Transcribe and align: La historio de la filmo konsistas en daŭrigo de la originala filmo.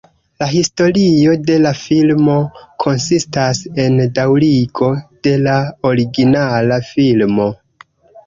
La 0.41 0.45
historio 0.51 1.33
de 1.49 1.57
la 1.65 1.73
filmo 1.81 2.37
konsistas 2.85 3.61
en 3.83 4.01
daŭrigo 4.17 4.89
de 5.27 5.35
la 5.49 5.55
originala 5.91 6.79
filmo. 6.89 7.47